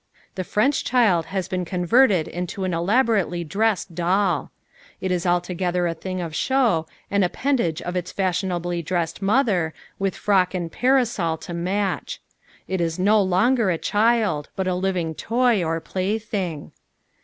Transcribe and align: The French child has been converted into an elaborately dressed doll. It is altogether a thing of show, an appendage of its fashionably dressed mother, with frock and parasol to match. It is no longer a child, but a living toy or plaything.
The 0.33 0.43
French 0.43 0.83
child 0.83 1.27
has 1.27 1.47
been 1.47 1.63
converted 1.63 2.27
into 2.27 2.63
an 2.63 2.73
elaborately 2.73 3.43
dressed 3.43 3.93
doll. 3.93 4.49
It 4.99 5.11
is 5.11 5.27
altogether 5.27 5.85
a 5.85 5.93
thing 5.93 6.19
of 6.21 6.35
show, 6.35 6.87
an 7.11 7.21
appendage 7.21 7.83
of 7.83 7.95
its 7.95 8.11
fashionably 8.11 8.81
dressed 8.81 9.21
mother, 9.21 9.75
with 9.99 10.15
frock 10.15 10.55
and 10.55 10.71
parasol 10.71 11.37
to 11.45 11.53
match. 11.53 12.19
It 12.67 12.81
is 12.81 12.97
no 12.97 13.21
longer 13.21 13.69
a 13.69 13.77
child, 13.77 14.49
but 14.55 14.65
a 14.65 14.73
living 14.73 15.13
toy 15.13 15.63
or 15.63 15.79
plaything. 15.79 16.71